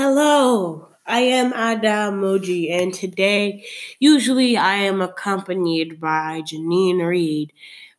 [0.00, 3.64] Hello, I am Ada Moji, and today,
[3.98, 7.52] usually, I am accompanied by Janine Reed,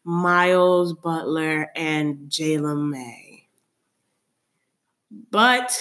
[0.05, 3.49] Miles Butler, and Jayla May.
[5.29, 5.77] But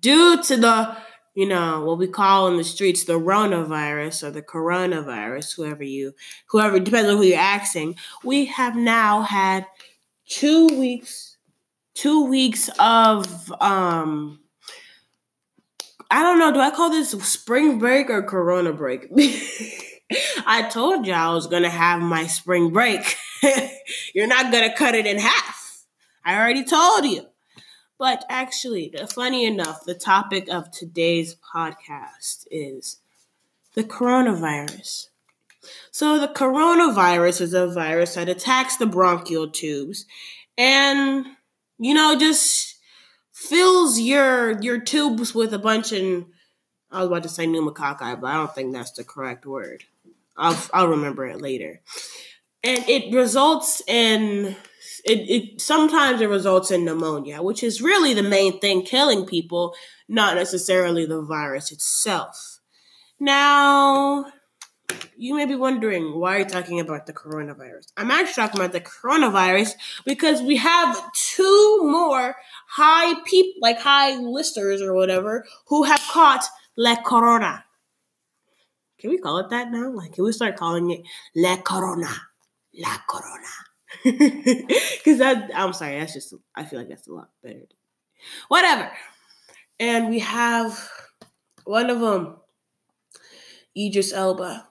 [0.00, 0.96] due to the,
[1.34, 6.14] you know, what we call in the streets the coronavirus or the coronavirus, whoever you,
[6.46, 9.66] whoever, depends on who you're asking, we have now had
[10.26, 11.36] two weeks,
[11.92, 14.40] two weeks of, um,
[16.10, 16.52] I don't know.
[16.52, 19.08] Do I call this spring break or Corona break?
[20.46, 23.16] I told you I was gonna have my spring break.
[24.14, 25.84] You're not gonna cut it in half.
[26.24, 27.26] I already told you.
[27.98, 32.98] But actually, funny enough, the topic of today's podcast is
[33.74, 35.08] the coronavirus.
[35.90, 40.06] So, the coronavirus is a virus that attacks the bronchial tubes
[40.58, 41.24] and,
[41.78, 42.73] you know, just
[43.48, 46.26] fills your your tubes with a bunch of
[46.90, 49.84] I was about to say pneumococci, but I don't think that's the correct word.
[50.36, 51.80] I'll I'll remember it later.
[52.62, 54.56] And it results in
[55.04, 59.74] it, it sometimes it results in pneumonia, which is really the main thing killing people,
[60.08, 62.60] not necessarily the virus itself.
[63.20, 64.26] Now,
[65.16, 67.92] you may be wondering why are you talking about the coronavirus?
[67.96, 72.36] I'm actually talking about the coronavirus because we have two more
[72.74, 76.44] high people, like high listers or whatever, who have caught
[76.76, 77.64] la corona.
[78.98, 79.90] Can we call it that now?
[79.90, 81.02] Like, can we start calling it
[81.36, 82.10] la corona?
[82.74, 83.54] La corona.
[84.04, 87.60] Because that, I'm sorry, that's just, I feel like that's a lot better.
[88.48, 88.90] Whatever.
[89.78, 90.90] And we have
[91.64, 92.36] one of them,
[93.76, 94.66] Idris Elba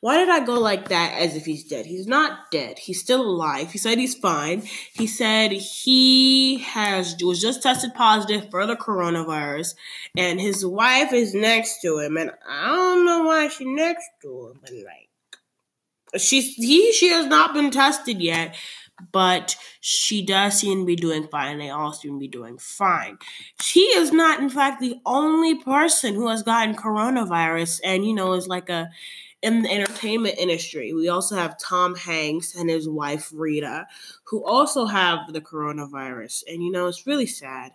[0.00, 1.86] why did I go like that as if he's dead?
[1.86, 2.78] He's not dead.
[2.78, 3.72] He's still alive.
[3.72, 4.62] He said he's fine.
[4.92, 9.74] He said he has was just tested positive for the coronavirus,
[10.16, 12.16] and his wife is next to him.
[12.16, 17.26] And I don't know why she's next to him, but like she's he she has
[17.26, 18.54] not been tested yet
[19.12, 21.58] but she does seem to be doing fine.
[21.58, 23.18] They all seem to be doing fine.
[23.60, 28.32] She is not, in fact, the only person who has gotten coronavirus, and you know,
[28.32, 28.90] is like a
[29.46, 30.92] in the entertainment industry.
[30.92, 33.86] We also have Tom Hanks and his wife Rita,
[34.24, 36.42] who also have the coronavirus.
[36.48, 37.70] And you know, it's really sad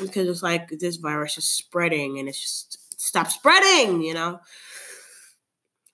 [0.00, 4.40] because it's like this virus is spreading and it's just stop spreading, you know.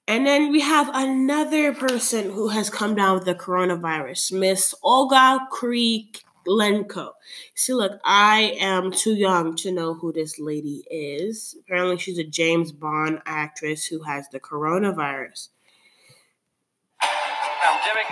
[0.08, 5.40] And then we have another person who has come down with the coronavirus, Miss Olga
[5.50, 7.12] Creek Lenko.
[7.54, 11.56] See, look, I am too young to know who this lady is.
[11.60, 15.48] Apparently, she's a James Bond actress who has the coronavirus.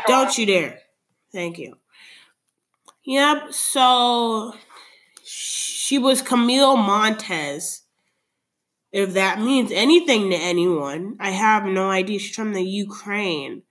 [0.06, 0.78] Don't you dare.
[1.32, 1.74] Thank you.
[3.04, 4.54] Yep, so
[5.22, 7.82] she was Camille Montes.
[8.90, 12.18] If that means anything to anyone, I have no idea.
[12.18, 13.62] She's from the Ukraine.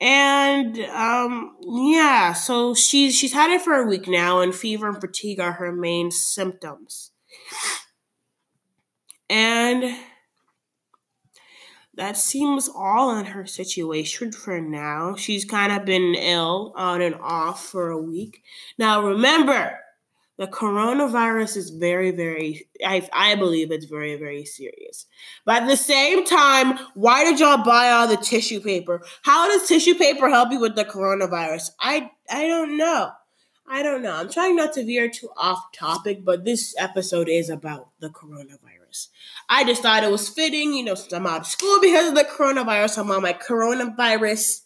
[0.00, 5.00] And um, yeah, so she's she's had it for a week now, and fever and
[5.00, 7.10] fatigue are her main symptoms.
[9.28, 9.96] And
[11.94, 15.16] that seems all in her situation for now.
[15.16, 18.42] She's kind of been ill on and off for a week.
[18.78, 19.79] Now, remember,
[20.40, 25.04] the coronavirus is very, very, I, I believe it's very, very serious.
[25.44, 29.02] But at the same time, why did y'all buy all the tissue paper?
[29.20, 31.72] How does tissue paper help you with the coronavirus?
[31.78, 33.10] I, I don't know.
[33.68, 34.14] I don't know.
[34.14, 39.08] I'm trying not to veer too off topic, but this episode is about the coronavirus.
[39.50, 42.14] I just thought it was fitting, you know, since I'm out of school because of
[42.14, 42.96] the coronavirus.
[42.96, 44.62] I'm on my coronavirus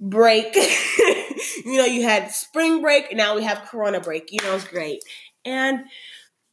[0.00, 0.56] break.
[1.64, 4.32] you know, you had spring break, now we have corona break.
[4.32, 5.02] You know, it's great.
[5.44, 5.84] And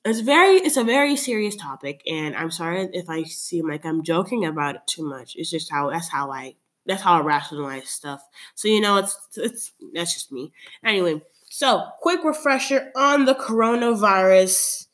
[0.04, 4.04] it's very it's a very serious topic and I'm sorry if I seem like I'm
[4.04, 5.36] joking about it too much.
[5.36, 8.28] It's just how that's how I that's how I rationalize stuff.
[8.56, 10.52] So you know it's it's that's just me.
[10.84, 14.88] Anyway, so quick refresher on the coronavirus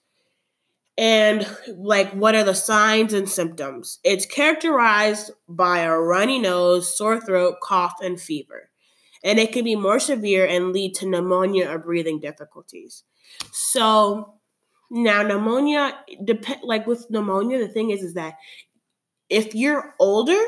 [0.98, 4.00] and like what are the signs and symptoms.
[4.04, 8.70] It's characterized by a runny nose, sore throat, cough, and fever
[9.28, 13.04] and it can be more severe and lead to pneumonia or breathing difficulties.
[13.52, 14.36] So
[14.90, 18.36] now pneumonia depend like with pneumonia, the thing is is that
[19.30, 20.42] if you're older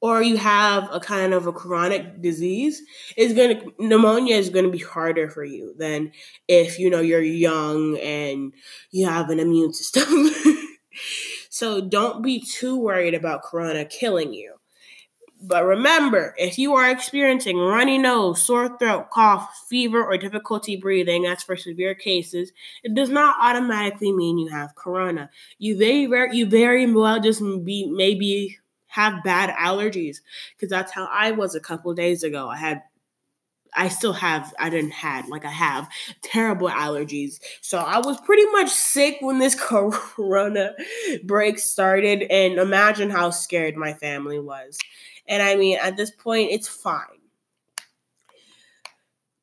[0.00, 2.80] or you have a kind of a chronic disease,
[3.16, 6.12] is gonna pneumonia is gonna be harder for you than
[6.46, 8.54] if you know you're young and
[8.92, 10.30] you have an immune system.
[11.50, 14.54] so don't be too worried about corona killing you
[15.42, 21.22] But remember, if you are experiencing runny nose, sore throat, cough, fever, or difficulty breathing,
[21.22, 22.52] that's for severe cases,
[22.84, 25.30] it does not automatically mean you have corona.
[25.58, 28.58] You very, very you very well just be maybe
[28.88, 30.18] have bad allergies
[30.56, 32.48] because that's how I was a couple days ago.
[32.48, 32.82] I had
[33.74, 35.88] I still have, I didn't had, like I have
[36.22, 37.38] terrible allergies.
[37.60, 40.74] So I was pretty much sick when this corona
[41.24, 42.22] break started.
[42.30, 44.78] And imagine how scared my family was.
[45.26, 47.04] And I mean, at this point, it's fine.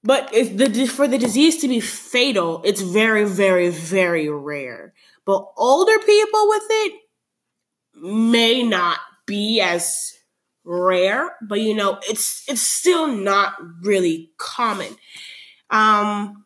[0.03, 4.93] But the for the disease to be fatal, it's very, very, very rare.
[5.25, 6.93] But older people with it
[7.95, 10.13] may not be as
[10.63, 14.95] rare, but you know, it's it's still not really common.
[15.69, 16.45] Um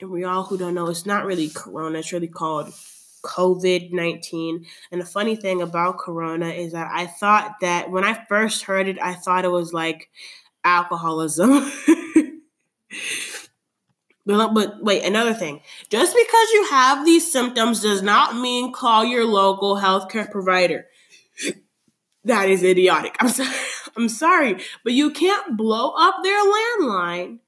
[0.00, 2.72] and we all who don't know, it's not really corona, it's really called
[3.24, 4.66] COVID 19.
[4.92, 8.88] And the funny thing about corona is that I thought that when I first heard
[8.88, 10.10] it, I thought it was like
[10.64, 11.50] alcoholism.
[14.26, 15.60] but, but wait, another thing.
[15.88, 20.86] Just because you have these symptoms does not mean call your local healthcare provider
[22.28, 23.16] that is idiotic.
[23.20, 23.56] I'm sorry.
[23.96, 27.38] I'm sorry, but you can't blow up their landline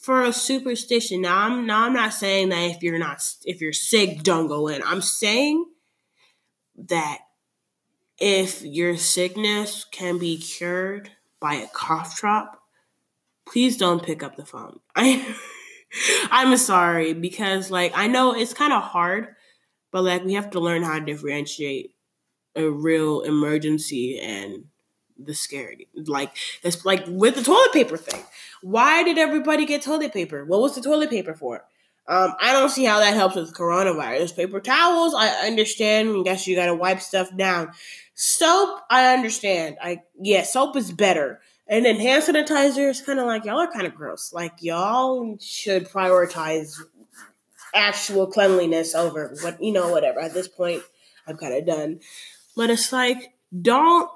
[0.00, 1.22] for a superstition.
[1.22, 4.68] Now I'm now I'm not saying that if you're not if you're sick, don't go
[4.68, 4.82] in.
[4.84, 5.66] I'm saying
[6.76, 7.18] that
[8.18, 11.10] if your sickness can be cured
[11.40, 12.62] by a cough drop,
[13.46, 14.80] please don't pick up the phone.
[14.96, 15.34] I
[16.30, 19.34] I'm sorry because like I know it's kind of hard,
[19.90, 21.94] but like we have to learn how to differentiate
[22.54, 24.64] a real emergency and
[25.18, 25.88] the scary.
[25.94, 28.22] Like it's like with the toilet paper thing.
[28.62, 30.44] Why did everybody get toilet paper?
[30.44, 31.64] What was the toilet paper for?
[32.06, 34.34] Um, I don't see how that helps with coronavirus.
[34.34, 36.16] Paper towels, I understand.
[36.18, 37.72] I guess you gotta wipe stuff down.
[38.14, 39.76] Soap, I understand.
[39.82, 41.40] I yeah, soap is better.
[41.66, 44.32] And then hand sanitizer is kind of like y'all are kind of gross.
[44.32, 46.80] Like y'all should prioritize
[47.74, 49.90] actual cleanliness over what you know.
[49.90, 50.20] Whatever.
[50.20, 50.82] At this point,
[51.26, 52.00] I'm kind of done.
[52.56, 54.10] But it's like, don't.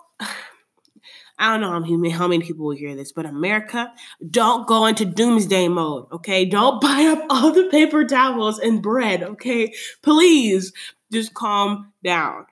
[1.42, 3.92] I don't know how many, people will hear this, but America,
[4.30, 6.44] don't go into doomsday mode, okay?
[6.44, 9.74] Don't buy up all the paper towels and bread, okay?
[10.02, 10.72] Please
[11.10, 12.46] just calm down.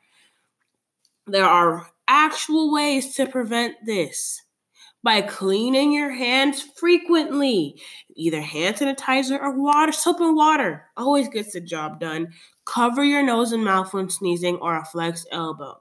[1.28, 4.42] There are actual ways to prevent this
[5.04, 7.80] by cleaning your hands frequently.
[8.16, 12.32] Either hand sanitizer or water, soap and water always gets the job done.
[12.64, 15.80] Cover your nose and mouth when sneezing or a flexed elbow.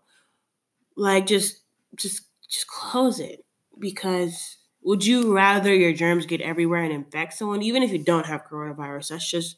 [0.95, 1.63] Like just
[1.95, 3.45] just just close it
[3.79, 8.25] because would you rather your germs get everywhere and infect someone even if you don't
[8.25, 9.09] have coronavirus?
[9.09, 9.57] That's just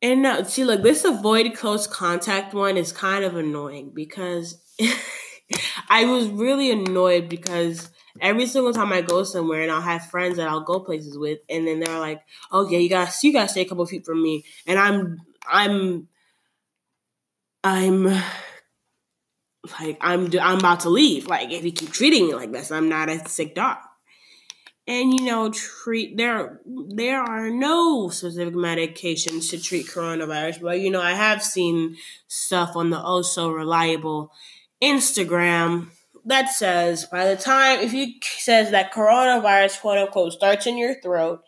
[0.00, 4.60] and now see look this avoid close contact one is kind of annoying because
[5.88, 7.90] I was really annoyed because
[8.20, 11.38] every single time I go somewhere and I'll have friends that I'll go places with,
[11.48, 12.22] and then they're like,
[12.52, 15.18] "Oh yeah, you got you got to stay a couple feet from me," and I'm
[15.48, 16.08] I'm
[17.64, 18.06] I'm
[19.80, 21.26] like I'm I'm about to leave.
[21.26, 23.78] Like if you keep treating me like this, I'm not a sick dog.
[24.86, 30.90] And you know, treat there there are no specific medications to treat coronavirus, but you
[30.90, 34.32] know, I have seen stuff on the oh so reliable
[34.82, 35.88] Instagram
[36.28, 41.00] that says by the time if you says that coronavirus quote unquote starts in your
[41.00, 41.42] throat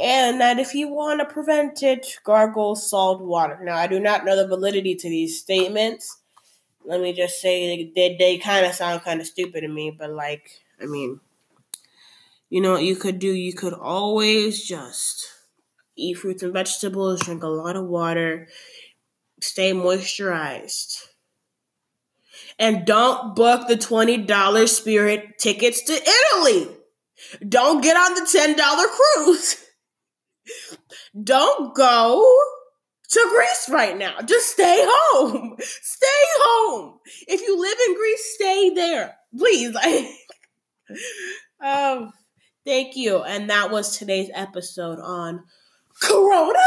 [0.00, 4.24] and that if you want to prevent it gargle salt water now i do not
[4.24, 6.18] know the validity to these statements
[6.84, 10.10] let me just say they, they kind of sound kind of stupid to me but
[10.10, 11.20] like i mean
[12.50, 15.26] you know what you could do you could always just
[15.96, 18.48] eat fruits and vegetables drink a lot of water
[19.40, 21.08] stay moisturized
[22.58, 26.68] and don't book the $20 Spirit tickets to Italy.
[27.46, 28.56] Don't get on the $10
[29.24, 29.64] cruise.
[31.22, 32.24] Don't go
[33.08, 34.20] to Greece right now.
[34.24, 35.56] Just stay home.
[35.60, 36.06] Stay
[36.40, 36.98] home.
[37.26, 39.16] If you live in Greece, stay there.
[39.36, 39.74] Please.
[41.60, 42.12] um,
[42.66, 43.22] thank you.
[43.22, 45.42] And that was today's episode on
[46.02, 46.58] Corona.